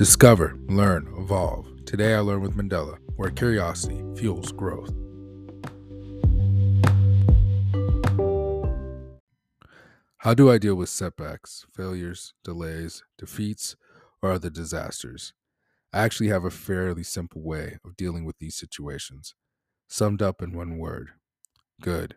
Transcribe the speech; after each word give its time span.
Discover, 0.00 0.56
learn, 0.66 1.12
evolve. 1.18 1.84
Today 1.84 2.14
I 2.14 2.20
learn 2.20 2.40
with 2.40 2.56
Mandela, 2.56 2.96
where 3.16 3.28
curiosity 3.28 4.02
fuels 4.16 4.50
growth. 4.50 4.88
How 10.16 10.32
do 10.32 10.50
I 10.50 10.56
deal 10.56 10.74
with 10.74 10.88
setbacks, 10.88 11.66
failures, 11.70 12.32
delays, 12.42 13.02
defeats, 13.18 13.76
or 14.22 14.32
other 14.32 14.48
disasters? 14.48 15.34
I 15.92 15.98
actually 15.98 16.30
have 16.30 16.46
a 16.46 16.50
fairly 16.50 17.02
simple 17.02 17.42
way 17.42 17.76
of 17.84 17.94
dealing 17.94 18.24
with 18.24 18.38
these 18.38 18.56
situations, 18.56 19.34
summed 19.86 20.22
up 20.22 20.40
in 20.40 20.56
one 20.56 20.78
word 20.78 21.10
good. 21.82 22.14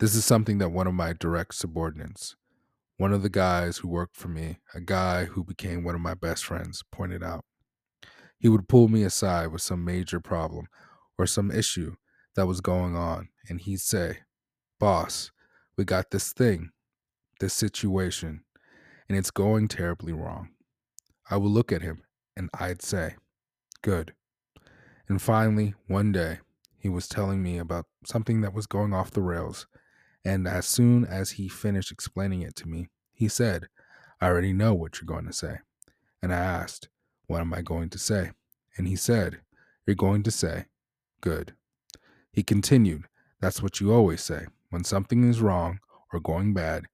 This 0.00 0.16
is 0.16 0.24
something 0.24 0.58
that 0.58 0.72
one 0.72 0.88
of 0.88 0.94
my 0.94 1.12
direct 1.12 1.54
subordinates, 1.54 2.34
one 2.96 3.12
of 3.12 3.22
the 3.22 3.30
guys 3.30 3.78
who 3.78 3.88
worked 3.88 4.16
for 4.16 4.28
me, 4.28 4.58
a 4.74 4.80
guy 4.80 5.24
who 5.24 5.44
became 5.44 5.82
one 5.82 5.94
of 5.94 6.00
my 6.00 6.14
best 6.14 6.44
friends, 6.44 6.82
pointed 6.90 7.22
out. 7.22 7.44
He 8.38 8.48
would 8.48 8.68
pull 8.68 8.88
me 8.88 9.02
aside 9.02 9.48
with 9.48 9.62
some 9.62 9.84
major 9.84 10.20
problem 10.20 10.66
or 11.18 11.26
some 11.26 11.50
issue 11.50 11.96
that 12.34 12.46
was 12.46 12.60
going 12.60 12.96
on, 12.96 13.28
and 13.48 13.60
he'd 13.60 13.80
say, 13.80 14.18
Boss, 14.78 15.30
we 15.76 15.84
got 15.84 16.10
this 16.10 16.32
thing, 16.32 16.70
this 17.40 17.54
situation, 17.54 18.44
and 19.08 19.16
it's 19.16 19.30
going 19.30 19.68
terribly 19.68 20.12
wrong. 20.12 20.50
I 21.30 21.36
would 21.36 21.50
look 21.50 21.72
at 21.72 21.82
him 21.82 22.02
and 22.36 22.50
I'd 22.58 22.82
say, 22.82 23.16
Good. 23.82 24.14
And 25.08 25.20
finally, 25.20 25.74
one 25.86 26.12
day, 26.12 26.38
he 26.78 26.88
was 26.88 27.08
telling 27.08 27.42
me 27.42 27.58
about 27.58 27.86
something 28.04 28.40
that 28.40 28.54
was 28.54 28.66
going 28.66 28.92
off 28.92 29.10
the 29.10 29.22
rails 29.22 29.66
and 30.24 30.46
as 30.46 30.66
soon 30.66 31.04
as 31.04 31.32
he 31.32 31.48
finished 31.48 31.90
explaining 31.90 32.42
it 32.42 32.54
to 32.56 32.68
me, 32.68 32.88
he 33.12 33.28
said, 33.28 33.66
I 34.20 34.26
already 34.26 34.52
know 34.52 34.72
what 34.72 35.00
you're 35.00 35.06
going 35.06 35.26
to 35.26 35.32
say. 35.32 35.58
And 36.22 36.32
I 36.32 36.38
asked, 36.38 36.88
What 37.26 37.40
am 37.40 37.52
I 37.52 37.62
going 37.62 37.90
to 37.90 37.98
say? 37.98 38.30
And 38.76 38.86
he 38.86 38.94
said, 38.94 39.40
You're 39.86 39.96
going 39.96 40.22
to 40.22 40.30
say, 40.30 40.66
Good. 41.20 41.54
He 42.32 42.42
continued, 42.42 43.04
That's 43.40 43.62
what 43.62 43.80
you 43.80 43.92
always 43.92 44.22
say. 44.22 44.46
When 44.70 44.84
something 44.84 45.28
is 45.28 45.40
wrong 45.40 45.80
or 46.12 46.20
going 46.20 46.54
bad, 46.54 46.86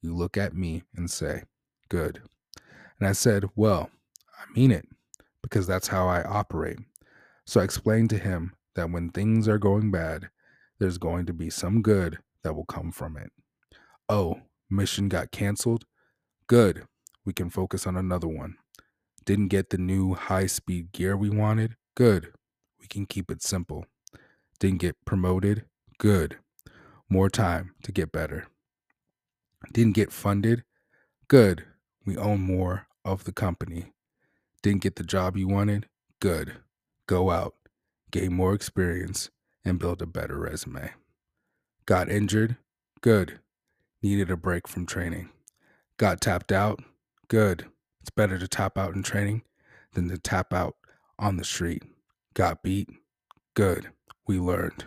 you 0.00 0.14
look 0.14 0.36
at 0.36 0.54
me 0.54 0.84
and 0.94 1.10
say, 1.10 1.42
Good. 1.88 2.22
And 3.00 3.08
I 3.08 3.12
said, 3.12 3.46
Well, 3.56 3.90
I 4.38 4.44
mean 4.54 4.70
it, 4.70 4.86
because 5.42 5.66
that's 5.66 5.88
how 5.88 6.06
I 6.06 6.22
operate. 6.22 6.78
So 7.44 7.60
I 7.60 7.64
explained 7.64 8.10
to 8.10 8.18
him 8.18 8.54
that 8.76 8.90
when 8.90 9.10
things 9.10 9.48
are 9.48 9.58
going 9.58 9.90
bad, 9.90 10.30
there's 10.78 10.98
going 10.98 11.26
to 11.26 11.32
be 11.32 11.50
some 11.50 11.82
good 11.82 12.18
that 12.46 12.54
will 12.54 12.64
come 12.64 12.92
from 12.92 13.16
it. 13.16 13.32
Oh, 14.08 14.40
mission 14.70 15.08
got 15.08 15.32
canceled? 15.32 15.84
Good. 16.46 16.84
We 17.24 17.32
can 17.32 17.50
focus 17.50 17.88
on 17.88 17.96
another 17.96 18.28
one. 18.28 18.54
Didn't 19.24 19.48
get 19.48 19.70
the 19.70 19.78
new 19.78 20.14
high 20.14 20.46
speed 20.46 20.92
gear 20.92 21.16
we 21.16 21.28
wanted? 21.28 21.74
Good. 21.96 22.32
We 22.80 22.86
can 22.86 23.04
keep 23.04 23.32
it 23.32 23.42
simple. 23.42 23.84
Didn't 24.60 24.78
get 24.78 24.94
promoted? 25.04 25.64
Good. 25.98 26.36
More 27.08 27.28
time 27.28 27.74
to 27.82 27.90
get 27.90 28.12
better. 28.12 28.46
Didn't 29.72 29.96
get 29.96 30.12
funded? 30.12 30.62
Good. 31.26 31.64
We 32.04 32.16
own 32.16 32.42
more 32.42 32.86
of 33.04 33.24
the 33.24 33.32
company. 33.32 33.92
Didn't 34.62 34.82
get 34.82 34.94
the 34.94 35.02
job 35.02 35.36
you 35.36 35.48
wanted? 35.48 35.88
Good. 36.20 36.58
Go 37.08 37.30
out, 37.30 37.56
gain 38.12 38.34
more 38.34 38.54
experience, 38.54 39.30
and 39.64 39.80
build 39.80 40.00
a 40.00 40.06
better 40.06 40.38
resume. 40.38 40.92
Got 41.86 42.10
injured? 42.10 42.56
Good. 43.00 43.38
Needed 44.02 44.30
a 44.30 44.36
break 44.36 44.66
from 44.66 44.86
training. 44.86 45.30
Got 45.98 46.20
tapped 46.20 46.50
out? 46.50 46.80
Good. 47.28 47.66
It's 48.00 48.10
better 48.10 48.38
to 48.38 48.48
tap 48.48 48.76
out 48.76 48.94
in 48.94 49.04
training 49.04 49.42
than 49.94 50.08
to 50.08 50.18
tap 50.18 50.52
out 50.52 50.76
on 51.18 51.36
the 51.36 51.44
street. 51.44 51.84
Got 52.34 52.62
beat? 52.62 52.88
Good. 53.54 53.90
We 54.26 54.38
learned. 54.38 54.86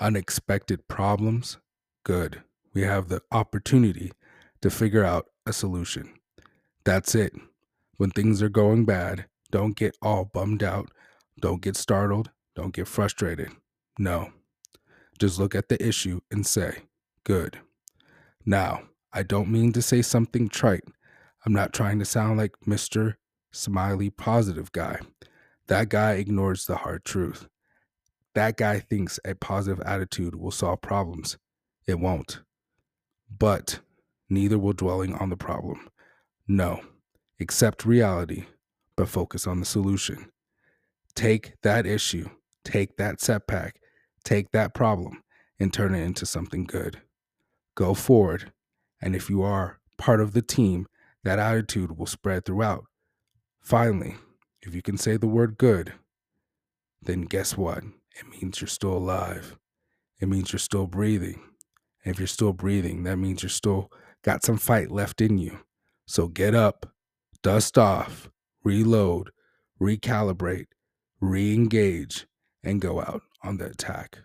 Unexpected 0.00 0.86
problems? 0.86 1.58
Good. 2.04 2.42
We 2.72 2.82
have 2.82 3.08
the 3.08 3.22
opportunity 3.32 4.12
to 4.60 4.70
figure 4.70 5.04
out 5.04 5.26
a 5.44 5.52
solution. 5.52 6.14
That's 6.84 7.14
it. 7.16 7.32
When 7.96 8.10
things 8.10 8.42
are 8.42 8.48
going 8.48 8.84
bad, 8.84 9.26
don't 9.50 9.76
get 9.76 9.96
all 10.00 10.24
bummed 10.24 10.62
out. 10.62 10.90
Don't 11.40 11.60
get 11.60 11.76
startled. 11.76 12.30
Don't 12.54 12.74
get 12.74 12.88
frustrated. 12.88 13.50
No. 13.98 14.32
Just 15.22 15.38
look 15.38 15.54
at 15.54 15.68
the 15.68 15.80
issue 15.80 16.18
and 16.32 16.44
say, 16.44 16.78
good. 17.22 17.60
Now, 18.44 18.82
I 19.12 19.22
don't 19.22 19.52
mean 19.52 19.70
to 19.74 19.80
say 19.80 20.02
something 20.02 20.48
trite. 20.48 20.82
I'm 21.46 21.52
not 21.52 21.72
trying 21.72 22.00
to 22.00 22.04
sound 22.04 22.38
like 22.38 22.56
Mr. 22.66 23.14
Smiley 23.52 24.10
Positive 24.10 24.72
Guy. 24.72 24.98
That 25.68 25.90
guy 25.90 26.14
ignores 26.14 26.66
the 26.66 26.74
hard 26.74 27.04
truth. 27.04 27.46
That 28.34 28.56
guy 28.56 28.80
thinks 28.80 29.20
a 29.24 29.36
positive 29.36 29.80
attitude 29.86 30.34
will 30.34 30.50
solve 30.50 30.80
problems. 30.82 31.38
It 31.86 32.00
won't. 32.00 32.40
But 33.30 33.78
neither 34.28 34.58
will 34.58 34.72
dwelling 34.72 35.14
on 35.14 35.30
the 35.30 35.36
problem. 35.36 35.88
No, 36.48 36.80
accept 37.38 37.84
reality, 37.84 38.46
but 38.96 39.08
focus 39.08 39.46
on 39.46 39.60
the 39.60 39.66
solution. 39.66 40.32
Take 41.14 41.52
that 41.62 41.86
issue, 41.86 42.28
take 42.64 42.96
that 42.96 43.20
setback, 43.20 43.76
Take 44.24 44.52
that 44.52 44.74
problem 44.74 45.22
and 45.58 45.72
turn 45.72 45.94
it 45.94 46.02
into 46.02 46.26
something 46.26 46.64
good. 46.64 47.00
Go 47.74 47.94
forward. 47.94 48.52
And 49.00 49.16
if 49.16 49.28
you 49.30 49.42
are 49.42 49.78
part 49.98 50.20
of 50.20 50.32
the 50.32 50.42
team, 50.42 50.86
that 51.24 51.38
attitude 51.38 51.96
will 51.96 52.06
spread 52.06 52.44
throughout. 52.44 52.84
Finally, 53.60 54.16
if 54.60 54.74
you 54.74 54.82
can 54.82 54.96
say 54.96 55.16
the 55.16 55.26
word 55.26 55.58
good, 55.58 55.94
then 57.00 57.22
guess 57.22 57.56
what? 57.56 57.84
It 58.18 58.28
means 58.28 58.60
you're 58.60 58.68
still 58.68 58.94
alive. 58.94 59.56
It 60.20 60.28
means 60.28 60.52
you're 60.52 60.60
still 60.60 60.86
breathing. 60.86 61.40
And 62.04 62.14
if 62.14 62.20
you're 62.20 62.26
still 62.26 62.52
breathing, 62.52 63.04
that 63.04 63.16
means 63.16 63.42
you're 63.42 63.50
still 63.50 63.90
got 64.22 64.44
some 64.44 64.56
fight 64.56 64.90
left 64.90 65.20
in 65.20 65.38
you. 65.38 65.60
So 66.06 66.28
get 66.28 66.54
up, 66.54 66.92
dust 67.42 67.78
off, 67.78 68.28
reload, 68.64 69.30
recalibrate, 69.80 70.66
re 71.20 71.54
engage, 71.54 72.26
and 72.64 72.80
go 72.80 73.00
out 73.00 73.22
on 73.42 73.56
the 73.56 73.66
attack. 73.66 74.18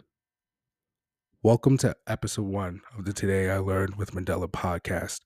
Welcome 1.41 1.77
to 1.79 1.95
episode 2.05 2.45
one 2.45 2.81
of 2.97 3.05
the 3.05 3.13
Today 3.13 3.49
I 3.49 3.59
Learned 3.59 3.95
with 3.95 4.11
Mandela 4.11 4.47
podcast. 4.47 5.21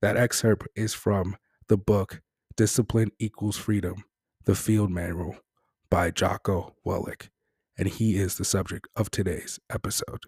That 0.00 0.16
excerpt 0.16 0.66
is 0.74 0.94
from 0.94 1.36
the 1.68 1.76
book 1.76 2.22
Discipline 2.56 3.12
Equals 3.18 3.56
Freedom 3.56 4.04
The 4.44 4.54
Field 4.54 4.90
Manual 4.90 5.36
by 5.90 6.10
Jocko 6.10 6.74
Willink, 6.84 7.28
and 7.78 7.88
he 7.88 8.16
is 8.16 8.36
the 8.36 8.44
subject 8.44 8.88
of 8.96 9.10
today's 9.10 9.60
episode. 9.70 10.24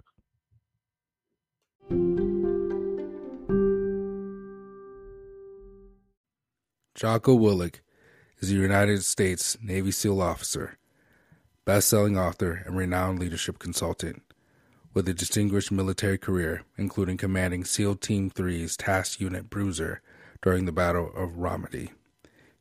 Jocko 6.95 7.37
Willink 7.37 7.77
is 8.39 8.51
a 8.51 8.55
United 8.55 9.05
States 9.05 9.57
Navy 9.61 9.91
SEAL 9.91 10.21
officer 10.21 10.79
best-selling 11.69 12.17
author, 12.17 12.63
and 12.65 12.79
renowned 12.79 13.19
leadership 13.19 13.59
consultant. 13.59 14.23
With 14.95 15.07
a 15.07 15.13
distinguished 15.13 15.71
military 15.71 16.17
career, 16.17 16.63
including 16.79 17.19
commanding 17.19 17.67
SEAL 17.67 17.97
Team 17.97 18.31
3's 18.31 18.75
Task 18.75 19.21
Unit 19.21 19.51
Bruiser 19.51 20.01
during 20.41 20.65
the 20.65 20.73
Battle 20.73 21.13
of 21.15 21.33
Ramadi, 21.33 21.91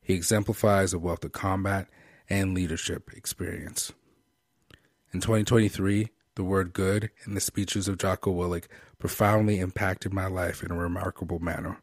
he 0.01 0.13
exemplifies 0.13 0.91
a 0.91 1.00
wealth 1.00 1.23
of 1.23 1.31
combat 1.31 1.88
and 2.29 2.53
leadership 2.53 3.09
experience. 3.16 3.94
In 5.13 5.22
2023, 5.22 6.09
the 6.35 6.44
word 6.44 6.73
good 6.73 7.09
in 7.25 7.34
the 7.34 7.40
speeches 7.40 7.88
of 7.88 7.97
Jocko 7.97 8.34
Willink 8.34 8.66
profoundly 9.00 9.62
impacted 9.62 10.13
my 10.13 10.28
life 10.28 10.62
in 10.62 10.69
a 10.69 10.78
remarkable 10.78 11.40
manner. 11.40 11.78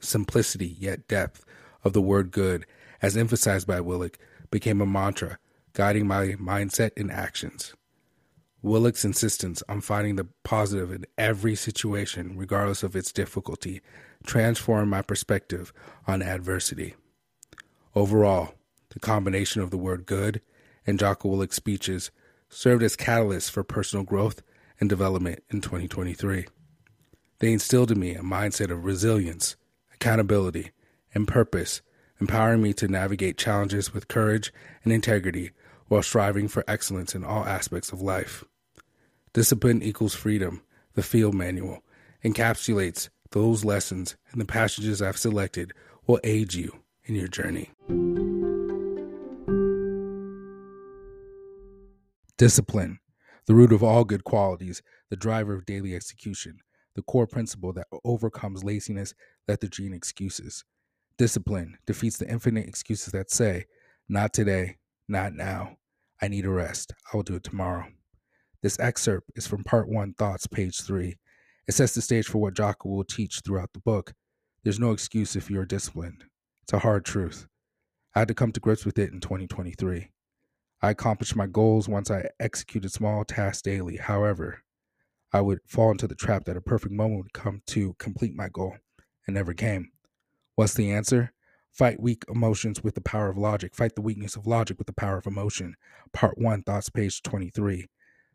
Simplicity 0.00 0.74
yet 0.78 1.06
depth 1.06 1.44
of 1.84 1.92
the 1.92 2.00
word 2.00 2.30
good, 2.30 2.64
as 3.02 3.14
emphasized 3.14 3.66
by 3.66 3.78
Willink, 3.78 4.14
became 4.50 4.80
a 4.80 4.86
mantra 4.86 5.36
guiding 5.76 6.06
my 6.06 6.28
mindset 6.40 6.90
and 6.96 7.12
actions. 7.12 7.74
Willink's 8.62 9.04
insistence 9.04 9.62
on 9.68 9.82
finding 9.82 10.16
the 10.16 10.26
positive 10.42 10.90
in 10.90 11.04
every 11.18 11.54
situation, 11.54 12.34
regardless 12.34 12.82
of 12.82 12.96
its 12.96 13.12
difficulty, 13.12 13.82
transformed 14.24 14.88
my 14.90 15.02
perspective 15.02 15.74
on 16.06 16.22
adversity. 16.22 16.94
Overall, 17.94 18.54
the 18.88 19.00
combination 19.00 19.60
of 19.60 19.70
the 19.70 19.76
word 19.76 20.06
good 20.06 20.40
and 20.86 20.98
Jocko 20.98 21.28
Willink's 21.28 21.56
speeches 21.56 22.10
served 22.48 22.82
as 22.82 22.96
catalysts 22.96 23.50
for 23.50 23.62
personal 23.62 24.02
growth 24.02 24.40
and 24.80 24.88
development 24.88 25.44
in 25.50 25.60
2023. 25.60 26.46
They 27.40 27.52
instilled 27.52 27.90
in 27.90 28.00
me 28.00 28.14
a 28.14 28.22
mindset 28.22 28.70
of 28.70 28.86
resilience, 28.86 29.56
accountability, 29.92 30.70
and 31.14 31.28
purpose, 31.28 31.82
empowering 32.18 32.62
me 32.62 32.72
to 32.72 32.88
navigate 32.88 33.36
challenges 33.36 33.92
with 33.92 34.08
courage 34.08 34.54
and 34.82 34.90
integrity 34.90 35.50
while 35.88 36.02
striving 36.02 36.48
for 36.48 36.64
excellence 36.66 37.14
in 37.14 37.24
all 37.24 37.44
aspects 37.44 37.92
of 37.92 38.02
life. 38.02 38.44
Discipline 39.32 39.82
Equals 39.82 40.14
Freedom, 40.14 40.62
the 40.94 41.02
Field 41.02 41.34
Manual, 41.34 41.82
encapsulates 42.24 43.08
those 43.30 43.64
lessons 43.64 44.16
and 44.32 44.40
the 44.40 44.46
passages 44.46 45.02
I've 45.02 45.18
selected 45.18 45.72
will 46.06 46.20
aid 46.24 46.54
you 46.54 46.80
in 47.04 47.14
your 47.14 47.28
journey. 47.28 47.70
Discipline, 52.38 52.98
the 53.46 53.54
root 53.54 53.72
of 53.72 53.82
all 53.82 54.04
good 54.04 54.24
qualities, 54.24 54.82
the 55.08 55.16
driver 55.16 55.54
of 55.54 55.66
daily 55.66 55.94
execution, 55.94 56.58
the 56.94 57.02
core 57.02 57.26
principle 57.26 57.72
that 57.72 57.86
overcomes 58.04 58.64
laziness, 58.64 59.14
lethargy, 59.48 59.86
and 59.86 59.94
excuses. 59.94 60.64
Discipline 61.18 61.78
defeats 61.86 62.18
the 62.18 62.28
infinite 62.28 62.66
excuses 62.66 63.12
that 63.12 63.30
say, 63.30 63.66
not 64.08 64.32
today, 64.32 64.76
not 65.08 65.34
now. 65.34 65.76
I 66.20 66.28
need 66.28 66.44
a 66.44 66.50
rest. 66.50 66.92
I 67.12 67.16
will 67.16 67.22
do 67.22 67.34
it 67.36 67.44
tomorrow. 67.44 67.86
This 68.62 68.80
excerpt 68.80 69.30
is 69.36 69.46
from 69.46 69.64
Part 69.64 69.88
1, 69.88 70.14
Thoughts, 70.14 70.46
page 70.46 70.80
3. 70.80 71.16
It 71.68 71.72
sets 71.72 71.94
the 71.94 72.02
stage 72.02 72.26
for 72.26 72.38
what 72.38 72.54
Jocko 72.54 72.88
will 72.88 73.04
teach 73.04 73.40
throughout 73.44 73.72
the 73.72 73.80
book. 73.80 74.14
There's 74.62 74.80
no 74.80 74.92
excuse 74.92 75.36
if 75.36 75.50
you're 75.50 75.66
disciplined. 75.66 76.24
It's 76.62 76.72
a 76.72 76.78
hard 76.78 77.04
truth. 77.04 77.46
I 78.14 78.20
had 78.20 78.28
to 78.28 78.34
come 78.34 78.52
to 78.52 78.60
grips 78.60 78.84
with 78.84 78.98
it 78.98 79.12
in 79.12 79.20
2023. 79.20 80.10
I 80.82 80.90
accomplished 80.90 81.36
my 81.36 81.46
goals 81.46 81.88
once 81.88 82.10
I 82.10 82.28
executed 82.40 82.90
small 82.90 83.24
tasks 83.24 83.62
daily. 83.62 83.96
However, 83.96 84.62
I 85.32 85.40
would 85.40 85.60
fall 85.66 85.90
into 85.90 86.08
the 86.08 86.14
trap 86.14 86.44
that 86.44 86.56
a 86.56 86.60
perfect 86.60 86.92
moment 86.92 87.18
would 87.24 87.32
come 87.32 87.62
to 87.68 87.94
complete 87.98 88.34
my 88.34 88.48
goal 88.48 88.76
and 89.26 89.34
never 89.34 89.54
came. 89.54 89.90
What's 90.54 90.74
the 90.74 90.90
answer? 90.90 91.32
Fight 91.76 92.00
weak 92.00 92.24
emotions 92.26 92.82
with 92.82 92.94
the 92.94 93.02
power 93.02 93.28
of 93.28 93.36
logic. 93.36 93.74
Fight 93.74 93.96
the 93.96 94.00
weakness 94.00 94.34
of 94.34 94.46
logic 94.46 94.78
with 94.78 94.86
the 94.86 94.94
power 94.94 95.18
of 95.18 95.26
emotion. 95.26 95.76
Part 96.10 96.38
1, 96.38 96.62
Thoughts, 96.62 96.88
page 96.88 97.20
23. 97.22 97.86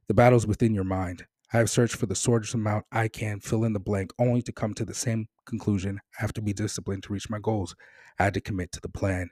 The 0.08 0.14
battle's 0.14 0.46
within 0.46 0.76
your 0.76 0.84
mind. 0.84 1.26
I 1.52 1.58
have 1.58 1.68
searched 1.68 1.96
for 1.96 2.06
the 2.06 2.14
shortest 2.14 2.54
amount 2.54 2.86
I 2.92 3.08
can 3.08 3.40
fill 3.40 3.64
in 3.64 3.74
the 3.74 3.80
blank, 3.80 4.14
only 4.20 4.44
to 4.44 4.52
come 4.52 4.76
to 4.76 4.86
the 4.86 4.94
same 4.94 5.28
conclusion. 5.46 6.00
I 6.20 6.22
have 6.22 6.34
to 6.34 6.42
be 6.44 6.54
disciplined 6.54 7.02
to 7.04 7.14
reach 7.14 7.32
my 7.32 7.40
goals. 7.40 7.76
I 8.20 8.26
had 8.26 8.36
to 8.36 8.42
commit 8.42 8.72
to 8.74 8.80
the 8.80 8.90
plan. 8.90 9.32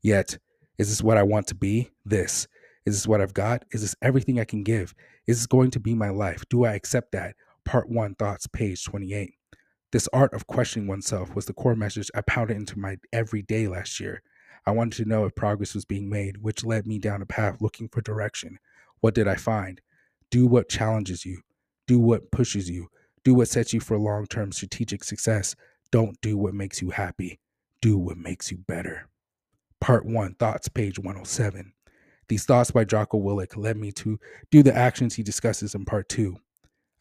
Yet, 0.00 0.38
is 0.78 0.88
this 0.88 1.02
what 1.02 1.18
I 1.18 1.22
want 1.22 1.46
to 1.48 1.54
be? 1.54 1.90
This. 2.02 2.48
Is 2.86 2.94
this 2.94 3.06
what 3.06 3.20
I've 3.20 3.34
got? 3.34 3.66
Is 3.72 3.82
this 3.82 3.94
everything 4.00 4.40
I 4.40 4.44
can 4.44 4.62
give? 4.62 4.94
Is 5.26 5.36
this 5.36 5.46
going 5.46 5.70
to 5.72 5.80
be 5.80 5.94
my 5.94 6.08
life? 6.08 6.44
Do 6.48 6.64
I 6.64 6.72
accept 6.72 7.12
that? 7.12 7.36
Part 7.66 7.90
1, 7.90 8.14
Thoughts, 8.14 8.46
page 8.46 8.82
28. 8.86 9.34
This 9.92 10.08
art 10.12 10.32
of 10.34 10.46
questioning 10.46 10.86
oneself 10.86 11.34
was 11.34 11.46
the 11.46 11.52
core 11.52 11.74
message 11.74 12.10
I 12.14 12.20
pounded 12.20 12.56
into 12.56 12.78
my 12.78 12.96
everyday 13.12 13.66
last 13.66 13.98
year. 13.98 14.22
I 14.64 14.70
wanted 14.70 15.02
to 15.02 15.08
know 15.08 15.24
if 15.24 15.34
progress 15.34 15.74
was 15.74 15.84
being 15.84 16.08
made, 16.08 16.38
which 16.38 16.64
led 16.64 16.86
me 16.86 17.00
down 17.00 17.22
a 17.22 17.26
path 17.26 17.60
looking 17.60 17.88
for 17.88 18.00
direction. 18.00 18.58
What 19.00 19.14
did 19.14 19.26
I 19.26 19.34
find? 19.34 19.80
Do 20.30 20.46
what 20.46 20.68
challenges 20.68 21.26
you, 21.26 21.40
do 21.88 21.98
what 21.98 22.30
pushes 22.30 22.70
you, 22.70 22.88
do 23.24 23.34
what 23.34 23.48
sets 23.48 23.72
you 23.72 23.80
for 23.80 23.98
long 23.98 24.26
term 24.26 24.52
strategic 24.52 25.02
success. 25.02 25.56
Don't 25.90 26.20
do 26.20 26.36
what 26.36 26.54
makes 26.54 26.80
you 26.80 26.90
happy, 26.90 27.40
do 27.80 27.98
what 27.98 28.16
makes 28.16 28.52
you 28.52 28.58
better. 28.58 29.08
Part 29.80 30.06
1, 30.06 30.34
Thoughts, 30.34 30.68
page 30.68 31.00
107. 31.00 31.72
These 32.28 32.44
thoughts 32.44 32.70
by 32.70 32.84
Jocko 32.84 33.18
Willink 33.18 33.56
led 33.56 33.76
me 33.76 33.90
to 33.92 34.20
do 34.52 34.62
the 34.62 34.76
actions 34.76 35.16
he 35.16 35.24
discusses 35.24 35.74
in 35.74 35.84
part 35.84 36.08
2. 36.10 36.36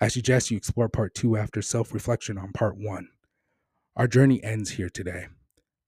I 0.01 0.07
suggest 0.07 0.49
you 0.49 0.55
explore 0.55 0.87
part 0.87 1.13
2 1.13 1.35
after 1.35 1.61
self 1.61 1.93
reflection 1.93 2.37
on 2.37 2.53
part 2.53 2.77
1. 2.77 3.09
Our 3.97 4.07
journey 4.07 4.41
ends 4.43 4.71
here 4.71 4.89
today, 4.89 5.27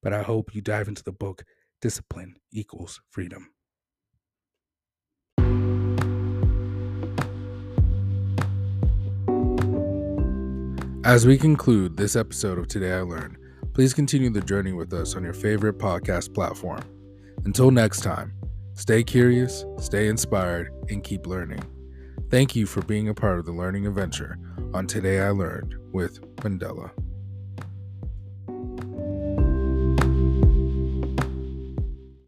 but 0.04 0.12
I 0.12 0.22
hope 0.22 0.54
you 0.54 0.62
dive 0.62 0.90
into 0.90 1.04
the 1.04 1.14
book 1.14 1.44
Discipline 1.82 2.36
Equals 2.52 3.00
Freedom. 3.10 3.52
As 11.06 11.26
we 11.26 11.38
conclude 11.38 11.96
this 11.96 12.18
episode 12.18 12.60
of 12.60 12.68
Today 12.68 12.94
I 12.94 13.02
Learned, 13.02 13.38
please 13.74 13.94
continue 13.94 14.30
the 14.30 14.42
journey 14.42 14.74
with 14.74 14.94
us 14.94 15.16
on 15.16 15.24
your 15.24 15.34
favorite 15.34 15.78
podcast 15.78 16.34
platform. 16.34 16.82
Until 17.46 17.72
next 17.72 18.02
time, 18.02 18.34
stay 18.74 19.04
curious, 19.04 19.66
stay 19.80 20.10
inspired, 20.10 20.70
and 20.90 21.02
keep 21.02 21.26
learning. 21.26 21.64
Thank 22.32 22.56
you 22.56 22.66
for 22.66 22.82
being 22.84 23.10
a 23.10 23.14
part 23.14 23.40
of 23.40 23.46
the 23.46 23.52
learning 23.52 23.86
adventure 23.86 24.40
on 24.74 24.88
Today 24.88 25.20
I 25.20 25.32
Learned 25.32 25.76
with 25.92 26.22
Mandela. 26.38 26.92